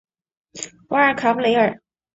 [0.87, 1.79] 瓦尔卡布雷尔。